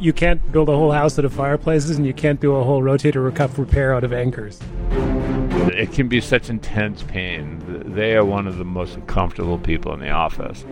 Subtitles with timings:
[0.00, 2.82] you can't build a whole house out of fireplaces and you can't do a whole
[2.82, 4.58] rotator cuff repair out of anchors.
[5.72, 7.62] It can be such intense pain.
[7.94, 10.64] They are one of the most uncomfortable people in the office.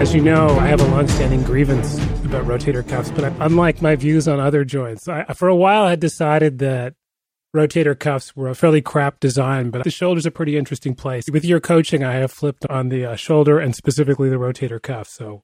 [0.00, 4.28] As you know, I have a long-standing grievance about rotator cuffs, but unlike my views
[4.28, 6.94] on other joints, I, for a while I had decided that
[7.54, 11.24] rotator cuffs were a fairly crap design, but the shoulder's a pretty interesting place.
[11.30, 15.08] With your coaching, I have flipped on the uh, shoulder and specifically the rotator cuff.
[15.08, 15.42] So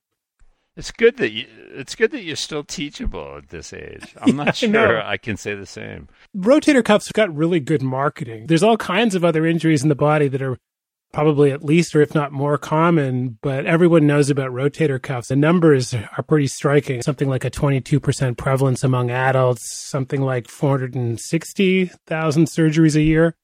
[0.76, 4.14] it's good that you, it's good that you're still teachable at this age.
[4.20, 6.08] I'm not sure I, I can say the same.
[6.36, 8.46] Rotator cuffs got really good marketing.
[8.46, 10.58] There's all kinds of other injuries in the body that are
[11.14, 15.28] probably at least or if not more common, but everyone knows about rotator cuffs.
[15.28, 17.02] The numbers are pretty striking.
[17.02, 23.36] Something like a 22% prevalence among adults, something like 460,000 surgeries a year.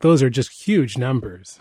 [0.00, 1.60] Those are just huge numbers.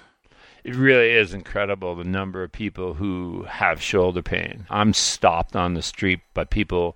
[0.63, 4.65] It really is incredible the number of people who have shoulder pain.
[4.69, 6.95] I'm stopped on the street by people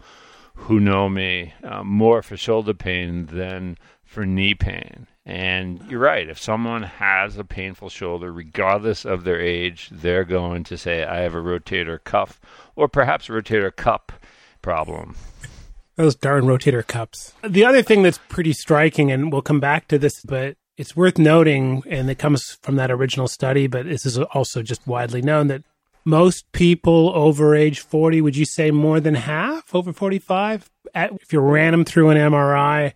[0.55, 5.07] who know me uh, more for shoulder pain than for knee pain.
[5.27, 6.29] And you're right.
[6.29, 11.17] If someone has a painful shoulder, regardless of their age, they're going to say, I
[11.19, 12.39] have a rotator cuff
[12.77, 14.13] or perhaps rotator cup
[14.61, 15.17] problem.
[15.97, 17.33] Those darn rotator cups.
[17.45, 21.17] The other thing that's pretty striking, and we'll come back to this, but it's worth
[21.17, 25.47] noting, and it comes from that original study, but this is also just widely known
[25.47, 25.63] that
[26.05, 30.69] most people over age 40, would you say more than half over 45?
[30.95, 32.93] If you ran them through an MRI,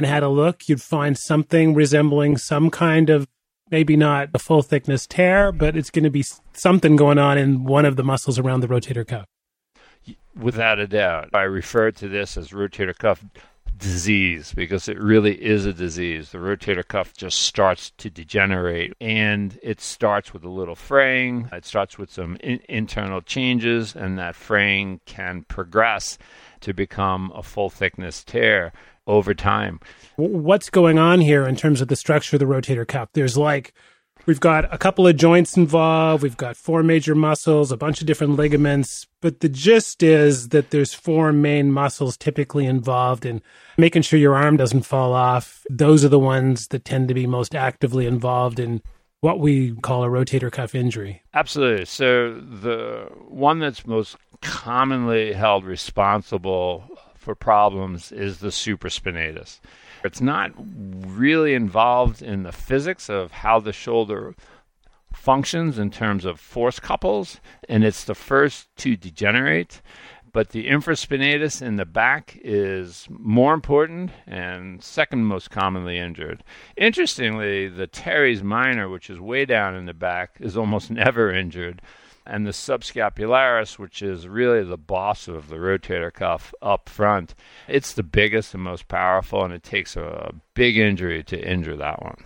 [0.00, 3.28] and had a look, you'd find something resembling some kind of
[3.70, 7.64] maybe not a full thickness tear, but it's going to be something going on in
[7.64, 9.26] one of the muscles around the rotator cuff.
[10.34, 11.28] Without a doubt.
[11.34, 13.22] I refer to this as rotator cuff
[13.76, 16.30] disease because it really is a disease.
[16.30, 21.50] The rotator cuff just starts to degenerate and it starts with a little fraying.
[21.52, 26.16] It starts with some in- internal changes, and that fraying can progress
[26.60, 28.72] to become a full thickness tear
[29.06, 29.80] over time.
[30.16, 33.08] What's going on here in terms of the structure of the rotator cuff?
[33.12, 33.72] There's like
[34.26, 38.06] we've got a couple of joints involved, we've got four major muscles, a bunch of
[38.06, 43.42] different ligaments, but the gist is that there's four main muscles typically involved in
[43.78, 45.64] making sure your arm doesn't fall off.
[45.70, 48.82] Those are the ones that tend to be most actively involved in
[49.20, 51.22] what we call a rotator cuff injury.
[51.34, 51.84] Absolutely.
[51.84, 56.84] So the one that's most commonly held responsible
[57.20, 59.60] for problems is the supraspinatus.
[60.02, 64.34] It's not really involved in the physics of how the shoulder
[65.12, 67.38] functions in terms of force couples,
[67.68, 69.82] and it's the first to degenerate.
[70.32, 76.44] But the infraspinatus in the back is more important and second most commonly injured.
[76.76, 81.82] Interestingly, the teres minor, which is way down in the back, is almost never injured
[82.30, 87.34] and the subscapularis, which is really the boss of the rotator cuff up front,
[87.66, 92.02] it's the biggest and most powerful, and it takes a big injury to injure that
[92.02, 92.24] one.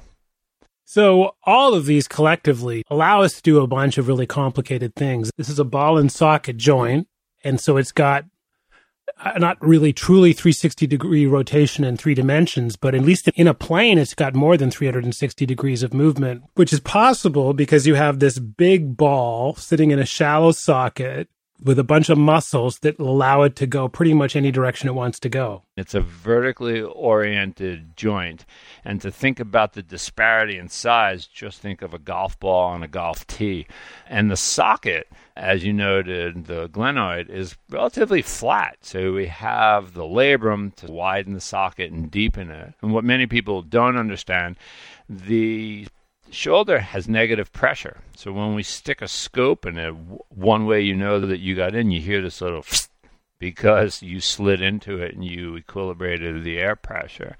[0.84, 5.30] So, all of these collectively allow us to do a bunch of really complicated things.
[5.38, 7.08] This is a ball and socket joint,
[7.42, 8.26] and so it's got
[9.22, 13.54] Uh, not really truly 360 degree rotation in three dimensions, but at least in a
[13.54, 18.18] plane, it's got more than 360 degrees of movement, which is possible because you have
[18.18, 21.28] this big ball sitting in a shallow socket
[21.62, 24.94] with a bunch of muscles that allow it to go pretty much any direction it
[24.94, 25.62] wants to go.
[25.76, 28.44] It's a vertically oriented joint.
[28.84, 32.82] And to think about the disparity in size, just think of a golf ball on
[32.82, 33.66] a golf tee.
[34.06, 38.78] And the socket, as you noted, the glenoid is relatively flat.
[38.82, 42.74] So we have the labrum to widen the socket and deepen it.
[42.82, 44.56] And what many people don't understand,
[45.08, 45.86] the
[46.30, 47.98] shoulder has negative pressure.
[48.16, 49.94] So when we stick a scope in it,
[50.28, 52.64] one way you know that you got in, you hear this little
[53.38, 57.36] because you slid into it and you equilibrated the air pressure.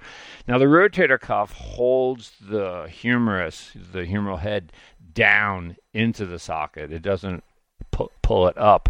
[0.46, 4.72] Now the rotator cuff holds the humerus, the humeral head,
[5.14, 6.92] down into the socket.
[6.92, 7.44] It doesn't
[8.24, 8.88] pull it up.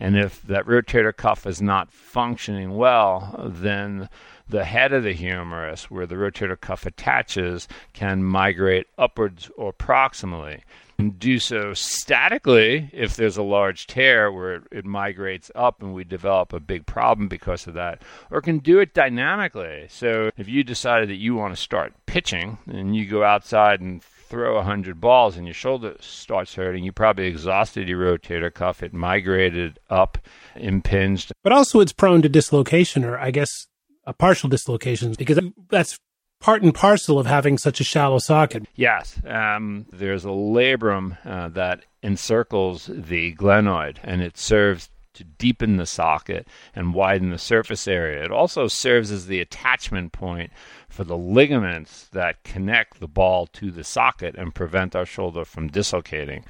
[0.00, 4.08] And if that rotator cuff is not functioning well, then
[4.48, 10.62] the head of the humerus, where the rotator cuff attaches, can migrate upwards or proximally.
[10.98, 15.94] And do so statically if there's a large tear where it, it, migrates up and
[15.94, 19.86] we develop a big problem because of that, or can do it dynamically.
[19.88, 24.02] So if you decided that you want to start pitching and you go outside and
[24.30, 28.82] throw 100 balls and your shoulder starts hurting, you probably exhausted your rotator cuff.
[28.82, 30.18] It migrated up,
[30.54, 31.32] impinged.
[31.42, 33.66] But also, it's prone to dislocation, or I guess
[34.06, 35.98] a partial dislocation, because that's
[36.40, 38.66] part and parcel of having such a shallow socket.
[38.76, 39.20] Yes.
[39.26, 45.86] Um, there's a labrum uh, that encircles the glenoid, and it serves to deepen the
[45.86, 48.24] socket and widen the surface area.
[48.24, 50.50] It also serves as the attachment point
[50.88, 55.68] for the ligaments that connect the ball to the socket and prevent our shoulder from
[55.68, 56.44] dislocating.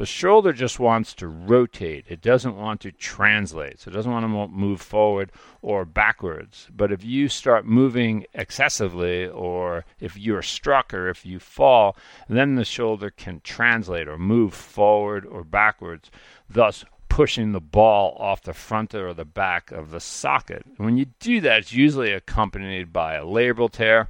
[0.00, 2.06] The shoulder just wants to rotate.
[2.08, 3.80] It doesn't want to translate.
[3.80, 5.30] So it doesn't want to move forward
[5.60, 6.68] or backwards.
[6.74, 11.98] But if you start moving excessively, or if you're struck or if you fall,
[12.30, 16.10] then the shoulder can translate or move forward or backwards,
[16.48, 20.64] thus pushing the ball off the front or the back of the socket.
[20.78, 24.08] when you do that, it's usually accompanied by a labral tear,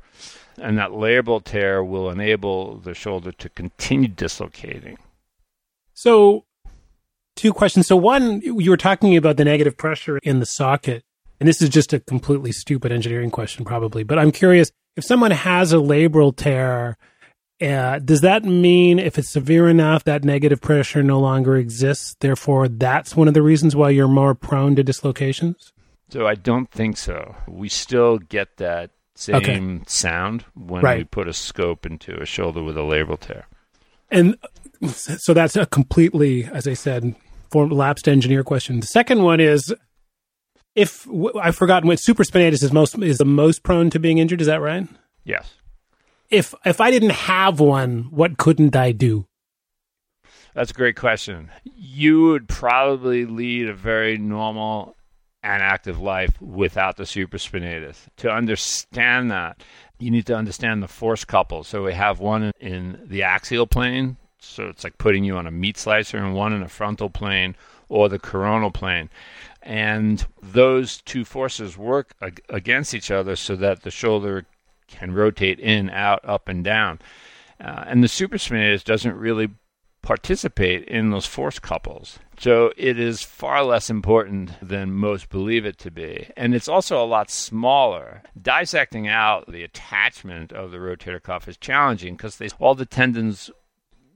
[0.58, 4.98] and that labral tear will enable the shoulder to continue dislocating.
[5.94, 6.44] So,
[7.34, 7.86] two questions.
[7.88, 11.02] So, one, you were talking about the negative pressure in the socket,
[11.40, 15.30] and this is just a completely stupid engineering question, probably, but I'm curious if someone
[15.30, 16.98] has a labral tear
[17.60, 22.16] uh, does that mean if it's severe enough that negative pressure no longer exists?
[22.20, 25.72] Therefore, that's one of the reasons why you're more prone to dislocations?
[26.08, 27.36] So I don't think so.
[27.46, 29.80] We still get that same okay.
[29.86, 30.98] sound when right.
[30.98, 33.46] we put a scope into a shoulder with a labral tear.
[34.10, 34.36] And
[34.88, 37.14] so that's a completely, as I said,
[37.50, 38.80] form, lapsed engineer question.
[38.80, 39.74] The second one is
[40.74, 41.06] if
[41.40, 44.40] I've forgotten what supraspinatus is most is the most prone to being injured.
[44.40, 44.88] Is that right?
[45.24, 45.59] Yes
[46.30, 49.26] if if I didn't have one, what couldn't I do?
[50.54, 51.50] That's a great question.
[51.64, 54.96] You would probably lead a very normal
[55.42, 57.96] and active life without the supraspinatus.
[58.18, 59.62] To understand that,
[59.98, 61.64] you need to understand the force couple.
[61.64, 65.50] So we have one in the axial plane, so it's like putting you on a
[65.50, 67.54] meat slicer, and one in the frontal plane
[67.88, 69.08] or the coronal plane.
[69.62, 74.46] And those two forces work ag- against each other so that the shoulder
[74.90, 77.00] can rotate in, out, up, and down.
[77.60, 79.48] Uh, and the supraspinatus doesn't really
[80.02, 82.18] participate in those force couples.
[82.38, 86.30] So it is far less important than most believe it to be.
[86.36, 88.22] And it's also a lot smaller.
[88.40, 93.50] Dissecting out the attachment of the rotator cuff is challenging because all the tendons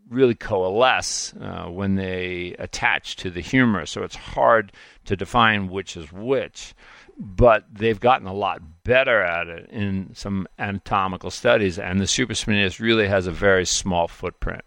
[0.08, 3.90] really coalesce uh, when they attach to the humerus.
[3.90, 4.72] So it's hard
[5.06, 6.74] to define which is which
[7.18, 12.80] but they've gotten a lot better at it in some anatomical studies, and the supraspinatus
[12.80, 14.62] really has a very small footprint.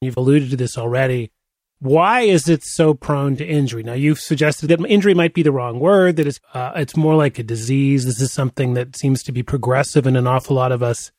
[0.00, 1.30] You've alluded to this already.
[1.78, 3.82] Why is it so prone to injury?
[3.82, 7.14] Now, you've suggested that injury might be the wrong word, that it's, uh, it's more
[7.16, 8.04] like a disease.
[8.04, 11.10] This is something that seems to be progressive in an awful lot of us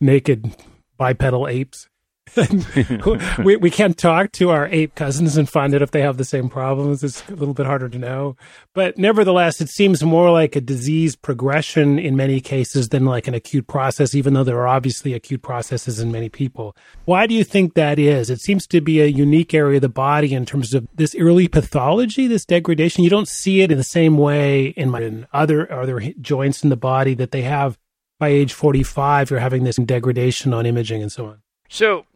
[0.00, 0.54] naked
[0.98, 1.88] bipedal apes.
[3.44, 6.24] we we can't talk to our ape cousins and find out if they have the
[6.24, 7.04] same problems.
[7.04, 8.36] It's a little bit harder to know,
[8.72, 13.34] but nevertheless, it seems more like a disease progression in many cases than like an
[13.34, 14.14] acute process.
[14.14, 17.98] Even though there are obviously acute processes in many people, why do you think that
[17.98, 18.30] is?
[18.30, 21.46] It seems to be a unique area of the body in terms of this early
[21.46, 23.04] pathology, this degradation.
[23.04, 26.70] You don't see it in the same way in, my, in other other joints in
[26.70, 27.78] the body that they have
[28.18, 29.30] by age forty five.
[29.30, 31.42] You're having this degradation on imaging and so on.
[31.68, 32.06] So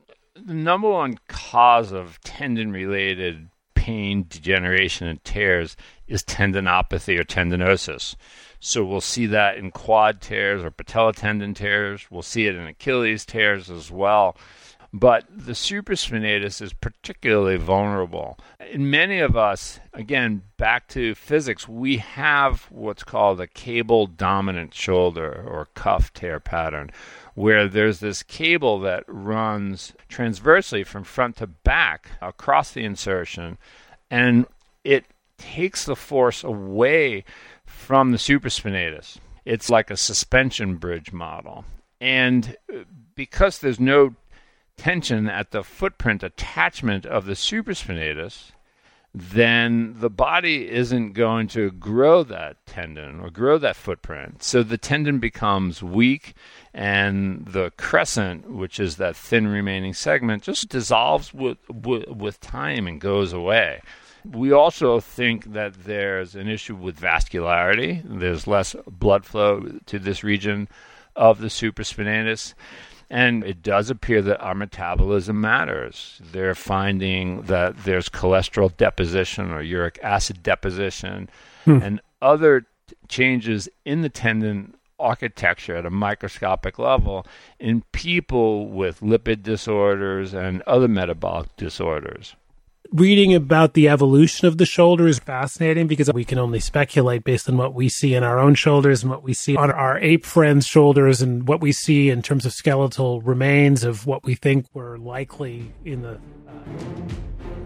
[0.44, 5.76] the number one cause of tendon related pain, degeneration, and tears
[6.06, 8.17] is tendinopathy or tendinosis.
[8.61, 12.06] So we'll see that in quad tears or patella tendon tears.
[12.11, 14.37] We'll see it in Achilles tears as well.
[14.93, 18.38] But the supraspinatus is particularly vulnerable.
[18.70, 24.72] In many of us, again, back to physics, we have what's called a cable dominant
[24.72, 26.91] shoulder or cuff tear pattern,
[27.34, 33.58] where there's this cable that runs transversely from front to back across the insertion,
[34.10, 34.46] and
[34.84, 35.05] it
[35.36, 37.24] takes the force away
[37.67, 39.19] from the supraspinatus.
[39.44, 41.65] It's like a suspension bridge model.
[42.01, 42.84] And uh,
[43.15, 44.15] because there's no
[44.79, 48.53] tension at the footprint attachment of the supraspinatus,
[49.15, 54.43] then the body isn't going to grow that tendon or grow that footprint.
[54.43, 56.35] So the tendon becomes weak,
[56.73, 62.87] and the crescent, which is that thin remaining segment, just dissolves with, with, with time
[62.87, 63.81] and goes away.
[64.25, 68.03] We also think that there's an issue with vascularity.
[68.05, 70.69] There's less blood flow to this region
[71.17, 72.55] of the supraspinatus.
[73.10, 76.20] And it does appear that our metabolism matters.
[76.32, 81.31] They're finding that there's cholesterol deposition or uric acid deposition
[81.65, 81.81] hmm.
[81.82, 87.27] and other t- changes in the tendon architecture at a microscopic level
[87.58, 92.34] in people with lipid disorders and other metabolic disorders.
[92.91, 97.47] Reading about the evolution of the shoulder is fascinating because we can only speculate based
[97.47, 100.25] on what we see in our own shoulders and what we see on our ape
[100.25, 104.65] friends' shoulders and what we see in terms of skeletal remains of what we think
[104.73, 106.13] were likely in the.
[106.13, 106.19] Uh,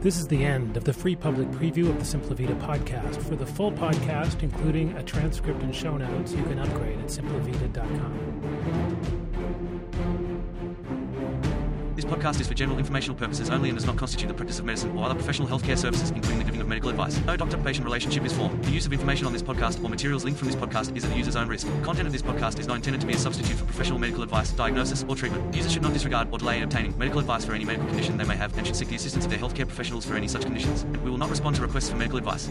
[0.01, 3.23] this is the end of the free public preview of the Simpla Vida podcast.
[3.23, 9.22] For the full podcast, including a transcript and show notes, you can upgrade at simplavida.com.
[12.03, 14.65] This podcast is for general informational purposes only and does not constitute the practice of
[14.65, 17.17] medicine or other professional healthcare services, including the giving of medical advice.
[17.27, 18.65] No doctor-patient relationship is formed.
[18.65, 21.11] The use of information on this podcast or materials linked from this podcast is at
[21.13, 21.69] the user's own risk.
[21.85, 24.51] Content of this podcast is not intended to be a substitute for professional medical advice,
[24.51, 25.55] diagnosis, or treatment.
[25.55, 28.25] Users should not disregard or delay in obtaining medical advice for any medical condition they
[28.25, 30.85] may have and should seek the assistance of their healthcare professionals for any such conditions.
[31.05, 32.51] We will not respond to requests for medical advice.